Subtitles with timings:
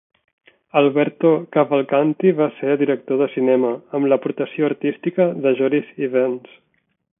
[0.79, 6.61] Alberto Cavalcanti va ser director de cinema, amb l'aportació artística de Joris Ivens.